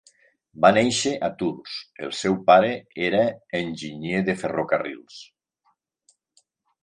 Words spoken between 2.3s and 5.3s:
pare era enginyer de ferrocarrils.